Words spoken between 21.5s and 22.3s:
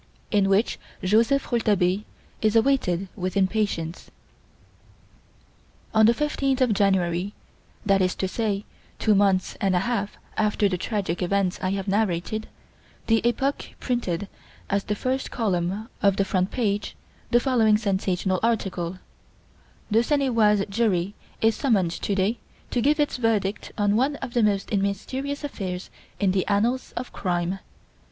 summoned to